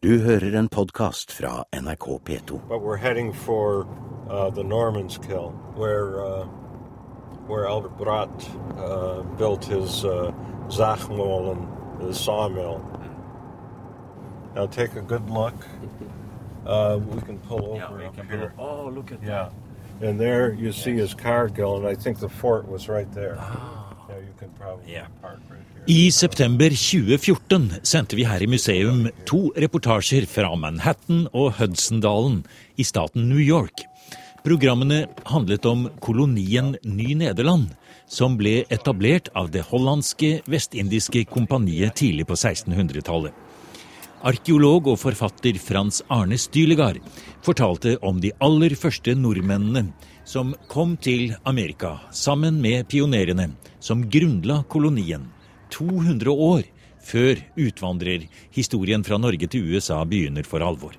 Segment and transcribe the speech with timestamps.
[0.00, 2.60] Du hører en podkast fra NRK P2.
[2.68, 3.86] But we're heading for
[4.30, 6.46] uh, the Norman's Kill, where uh,
[7.48, 8.30] where Albert Bratt
[8.78, 10.30] uh, built his uh,
[10.68, 12.80] Zachmol and the sawmill.
[14.54, 15.66] Now take a good look.
[16.64, 18.52] Uh, we can pull over up here.
[18.56, 19.50] Oh, look at Yeah,
[20.00, 23.34] and there you see his Cargill, and I think the fort was right there.
[23.34, 23.77] Yeah,
[25.88, 32.42] I september 2014 sendte vi her i museum to reportasjer fra Manhattan og Hudsondalen
[32.76, 33.86] i staten New York.
[34.44, 37.72] Programmene handlet om kolonien Ny-Nederland,
[38.06, 43.34] som ble etablert av det hollandske vestindiske kompaniet tidlig på 1600-tallet.
[44.26, 46.98] Arkeolog og forfatter Frans Arne Stylegard
[47.46, 49.92] fortalte om de aller første nordmennene
[50.26, 55.28] som kom til Amerika sammen med pionerene som grunnla kolonien
[55.70, 56.66] 200 år
[56.98, 60.96] før utvandrerhistorien fra Norge til USA begynner for alvor.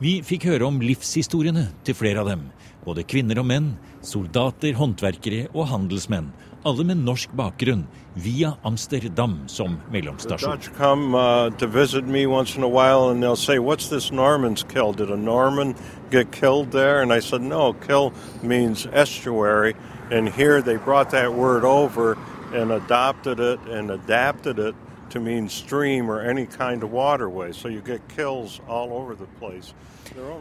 [0.00, 2.48] Vi fikk høre om livshistoriene til flere av dem.
[2.82, 6.32] Både kvinner og menn, soldater, håndverkere og handelsmenn.
[6.64, 10.58] Alle med norsk bakgrunn, via Amsterdam som mellomstasjon.
[10.76, 14.62] Come uh, to visit me once in a while and they'll say, What's this Norman's
[14.62, 14.92] kill?
[14.92, 15.74] Did a Norman
[16.10, 17.02] get killed there?
[17.02, 19.74] And I said, No, kill means estuary.
[20.10, 22.16] And here they brought that word over
[22.54, 24.74] and adopted it and adapted it
[25.12, 27.52] to mean stream or any kind of waterway.
[27.52, 29.74] So you get kills all over the place.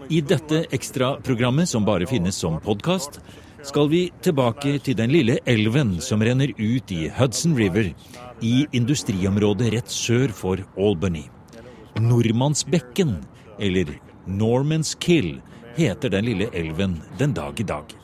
[0.10, 3.20] I dette ekstraprogrammet, som bare finnes som podkast,
[3.64, 7.92] skal vi tilbake til den lille elven som renner ut i Hudson River
[8.42, 11.28] i industriområdet rett sør for Albany.
[12.02, 13.20] Nordmannsbekken,
[13.60, 13.94] eller
[14.26, 15.40] Norman's Kill,
[15.78, 17.96] heter den lille elven den dag i dag.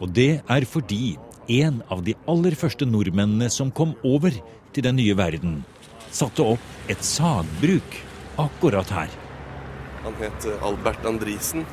[0.00, 1.18] Og det er fordi
[1.52, 4.32] en av de aller første nordmennene som kom over
[4.74, 5.60] til den nye verden,
[6.14, 7.96] satte opp et sagbruk
[8.38, 9.10] akkurat her.
[10.04, 11.64] Han het eh, Albert Andrisen.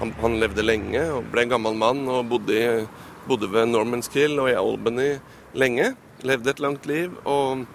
[0.00, 2.86] Han, han levde lenge og ble en gammel mann og bodde, i,
[3.28, 5.10] bodde ved Normanskill og i Albany
[5.58, 5.92] lenge.
[6.26, 7.12] Levde et langt liv.
[7.28, 7.66] Og,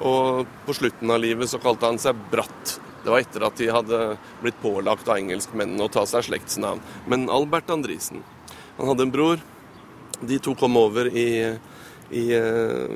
[0.00, 2.78] og på slutten av livet så kalte han seg Bratt.
[3.00, 4.00] Det var etter at de hadde
[4.42, 6.82] blitt pålagt av engelskmennene å ta seg slektsnavn.
[7.08, 8.24] Men Albert Andrisen.
[8.76, 9.40] Han hadde en bror.
[10.20, 11.28] De to kom over i,
[12.10, 12.90] i eh,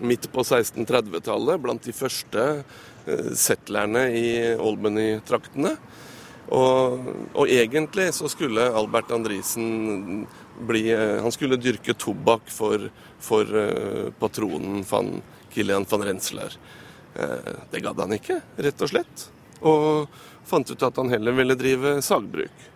[0.00, 2.44] midt på 1630-tallet, blant de første
[3.06, 5.74] eh, settlerne i Albany-traktene.
[6.56, 10.22] Og, og egentlig så skulle Albert Andrisen
[10.64, 12.88] bli eh, Han skulle dyrke tobakk for,
[13.20, 13.52] for
[14.18, 15.18] patronen van
[15.52, 16.56] Kilian van Rensler.
[17.68, 19.22] Det gadd han ikke, rett og slett.
[19.66, 20.06] Og
[20.46, 22.66] fant ut at han heller ville drive sagbruk.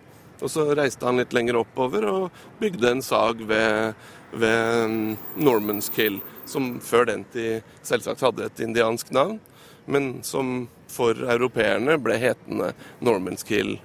[0.43, 3.95] Og så reiste han litt lenger oppover og bygde en sag ved,
[4.35, 5.09] ved mm,
[5.39, 9.39] Norman's Kill, som før den tid selvsagt hadde et indiansk navn,
[9.87, 13.77] men som for europeerne ble hetende Norman's Kill.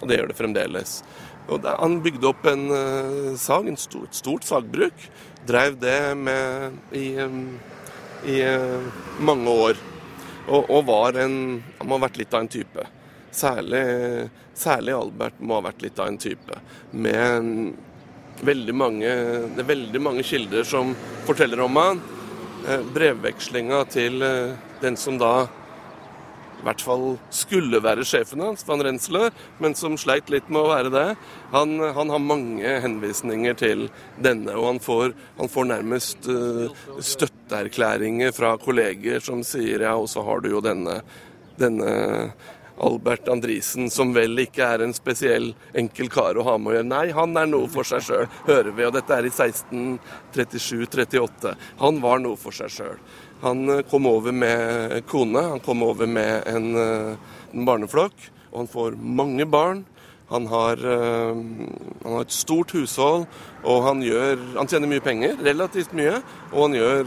[0.00, 0.96] Og det gjør det fremdeles.
[1.50, 5.06] Og da, han bygde opp en uh, sag, stort, stort sagbruk.
[5.46, 7.54] Drev det med i, um,
[8.26, 8.82] i uh,
[9.22, 9.80] mange år.
[10.48, 12.86] Og, og var en Han må ha vært litt av en type.
[13.32, 13.84] Særlig,
[14.54, 16.58] særlig Albert må ha vært litt av en type.
[16.92, 17.72] Med
[18.44, 19.14] veldig mange,
[19.54, 20.92] det er veldig mange kilder som
[21.26, 22.02] forteller om han.
[22.68, 25.48] Eh, brevvekslinga til eh, den som da
[26.62, 30.70] i hvert fall skulle være sjefen hans, van Rensler, men som sleit litt med å
[30.70, 31.08] være det.
[31.50, 33.88] Han, han har mange henvisninger til
[34.22, 36.70] denne, og han får, han får nærmest uh,
[37.02, 41.00] støtteerklæringer fra kolleger som sier ja, og så har du jo denne,
[41.58, 41.90] denne
[42.82, 46.88] Albert Andrisen, som vel ikke er en spesiell enkel kar å ha med å gjøre.
[46.90, 48.84] Nei, han er noe for seg sjøl, hører vi.
[48.88, 51.54] Og dette er i 1637-38.
[51.84, 52.98] Han var noe for seg sjøl.
[53.42, 57.12] Han eh, kom over med kone, han kom over med en, eh,
[57.52, 58.16] en barneflokk,
[58.50, 58.90] og han får
[59.22, 59.84] mange barn.
[60.32, 61.36] Han har, øh,
[62.02, 63.26] han har et stort hushold,
[63.68, 66.22] og han, gjør, han tjener mye penger, relativt mye,
[66.54, 67.06] og han gjør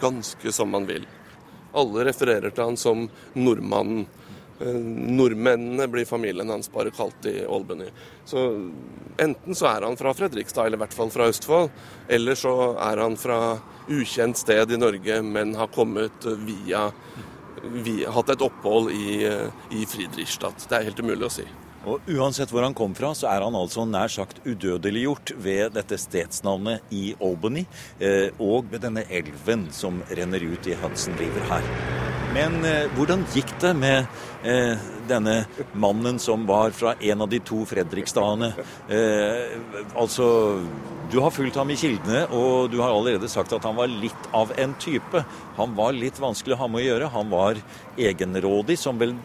[0.00, 1.06] ganske som han vil.
[1.76, 3.08] Alle refererer til han som
[3.38, 4.06] nordmannen.
[4.60, 4.66] Eh,
[5.16, 7.88] Nordmennene blir familien hans bare kalt i Albany.
[8.24, 8.44] Så
[9.18, 11.72] enten så er han fra Fredrikstad, eller i hvert fall fra Østfold,
[12.08, 12.54] eller så
[12.90, 13.40] er han fra
[13.90, 16.90] ukjent sted i Norge, men har kommet via,
[17.64, 19.24] via Hatt et opphold i,
[19.74, 20.68] i Friedrichstadt.
[20.68, 21.48] Det er helt umulig å si.
[21.88, 25.96] Og Uansett hvor han kom fra, så er han altså nær sagt udødeliggjort ved dette
[26.00, 27.64] stedsnavnet i Albany,
[28.04, 32.09] eh, og ved denne elven som renner ut i Hudson River her.
[32.30, 34.06] Men eh, hvordan gikk det med
[34.46, 34.78] eh,
[35.10, 35.40] denne
[35.74, 38.52] mannen som var fra en av de to Fredrikstadene?
[38.86, 39.56] Eh,
[39.98, 40.28] altså,
[41.10, 44.30] du har fulgt ham i kildene, og du har allerede sagt at han var litt
[44.36, 45.24] av en type.
[45.58, 47.10] Han var litt vanskelig å ha med å gjøre.
[47.16, 47.60] Han var
[47.98, 49.16] egenrådig, som vel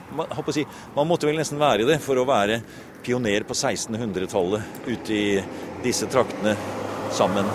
[0.55, 0.65] si,
[0.97, 2.63] Man måtte vel nesten være det for å være
[3.05, 5.25] pioner på 1600-tallet ute i
[5.85, 6.57] disse traktene
[7.13, 7.45] sammen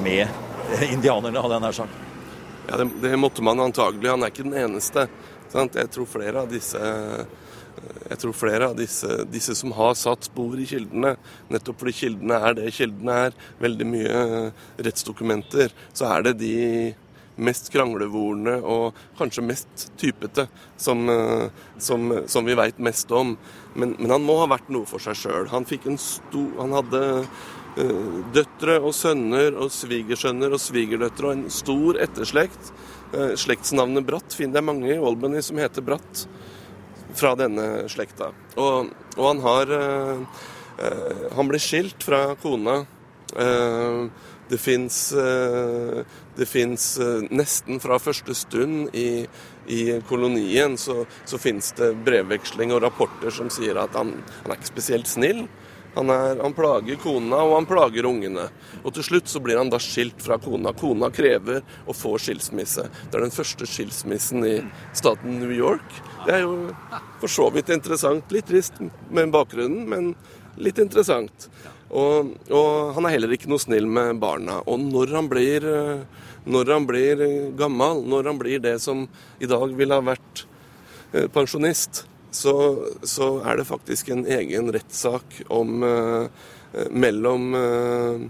[0.00, 0.24] med
[0.94, 2.07] indianerne, hadde jeg nær sagt.
[2.68, 4.10] Ja, det, det, måtte man antagelig.
[4.10, 5.06] Han er ikke den eneste.
[5.48, 5.78] Sant?
[5.80, 6.80] Jeg tror flere av disse
[8.08, 11.12] jeg tror flere av disse, disse, som har satt spor i kildene,
[11.52, 14.22] nettopp fordi kildene er det kildene er, veldig mye
[14.82, 16.56] rettsdokumenter, så er det de
[17.38, 21.04] mest kranglevorne og kanskje mest typete som,
[21.78, 23.36] som, som vi veit mest om.
[23.76, 25.46] Men, men, han må ha vært noe for seg sjøl.
[25.54, 27.04] Han, han hadde
[27.67, 27.67] Eh,
[28.34, 32.72] døtre og sønner og svigersønner og svigerdøtre og en stor etterslekt.
[33.14, 36.26] Eh, slektsnavnet Bratt finner jeg mange i Albany som heter Bratt
[37.18, 38.32] fra denne slekta.
[38.60, 40.44] Og, og han har eh,
[41.34, 42.84] Han ble skilt fra kona.
[44.48, 44.98] Det fins
[46.38, 46.84] det fins
[47.34, 49.26] nesten fra første stund i,
[49.66, 54.14] i kolonien så, så fins det brevveksling og rapporter som sier at han,
[54.44, 55.48] han er ikke spesielt snill.
[55.94, 58.48] Han, er, han, plager kona, og han plager ungene.
[58.84, 60.74] Og til slutt så blir han da skilt fra kona.
[60.76, 62.86] Kona krever å få skilsmisse.
[63.08, 64.56] Det er den første skilsmissen i
[64.96, 65.86] staten New York.
[66.26, 66.68] Det er jo
[67.22, 68.30] for så vidt interessant.
[68.34, 68.78] Litt trist
[69.10, 70.12] med bakgrunnen, men
[70.60, 71.48] litt interessant.
[71.88, 74.60] Og, og, han er heller ikke noe snill med barna.
[74.68, 75.64] Og når han blir,
[76.44, 77.24] når han blir
[77.58, 79.06] gammel, når han blir det som
[79.40, 80.44] i dag ville ha vært
[81.14, 82.04] eh, pensjonist,
[82.38, 82.54] så,
[83.02, 86.44] så, er det faktisk en egen rettssak om eh,
[86.90, 88.26] mellom eh,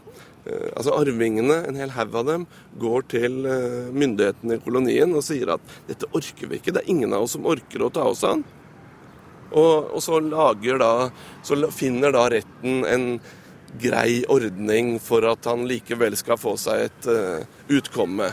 [0.48, 2.46] eh, Altså Arvingene, en hel haug av dem,
[2.80, 6.94] går til eh, myndighetene i kolonien og sier at dette orker vi ikke, det er
[6.94, 8.46] ingen av oss som orker å ta oss av han.
[9.48, 11.10] Og, og så da
[11.42, 13.06] Så finner da retten en
[13.80, 18.30] grei ordning for at han likevel skal få seg et uh, utkomme.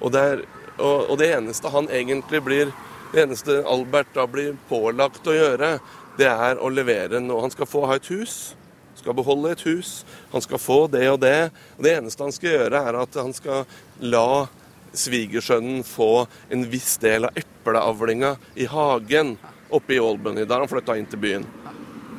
[0.00, 0.42] Og det, er,
[0.78, 2.72] og, og det eneste han egentlig blir
[3.14, 5.78] det eneste Albert da blir pålagt å gjøre,
[6.18, 7.44] det er å levere noe.
[7.44, 8.54] Han skal få ha et hus,
[8.98, 10.02] skal beholde et hus,
[10.32, 11.50] han skal få det og det.
[11.78, 13.64] Og det eneste han skal gjøre, er at han skal
[14.02, 14.46] la
[14.94, 19.34] svigersønnen få en viss del av epleavlinga i hagen
[19.74, 21.46] oppe i Albany, der han flytta inn til byen.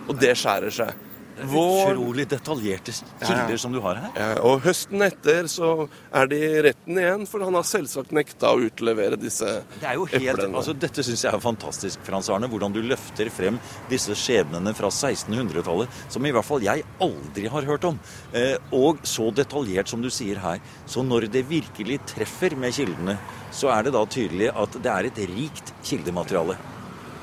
[0.07, 1.05] Og det skjærer seg.
[1.43, 1.91] Vår...
[1.91, 3.57] Utrolig detaljerte kilder ja.
[3.57, 4.11] som du har her.
[4.15, 8.53] Ja, og høsten etter så er de i retten igjen, for han har selvsagt nekta
[8.55, 10.55] å utlevere disse det er jo helt, eplene.
[10.55, 12.49] Altså, dette syns jeg er fantastisk, Frans Arne.
[12.51, 13.59] Hvordan du løfter frem
[13.91, 17.99] disse skjebnene fra 1600-tallet, som i hvert fall jeg aldri har hørt om.
[18.35, 20.63] Eh, og så detaljert som du sier her.
[20.87, 23.17] Så når det virkelig treffer med kildene,
[23.55, 26.57] så er det da tydelig at det er et rikt kildemateriale.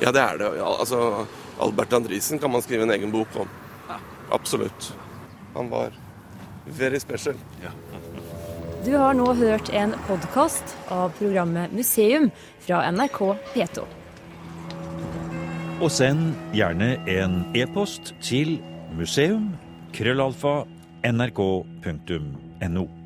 [0.03, 0.53] Ja, det er det.
[0.59, 1.27] Ja, altså,
[1.63, 3.51] Albert Andrisen kan man skrive en egen bok om.
[4.33, 4.97] Absolutt.
[5.55, 5.93] Han var
[6.65, 7.35] very special.
[7.63, 7.71] Ja.
[8.85, 12.31] Du har nå hørt en podkast av programmet Museum
[12.65, 13.85] fra NRK P2.
[15.83, 18.59] Og send gjerne en e-post til
[18.99, 20.83] museum.krøllalfa.nrk.no.
[22.63, 23.02] nrk.no.